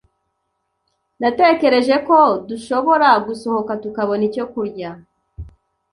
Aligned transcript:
Natekereje 1.21 1.95
ko 2.07 2.17
dushobora 2.49 3.09
gusohoka 3.27 3.71
tukabona 3.83 4.23
icyo 4.29 4.45
kurya. 4.51 4.89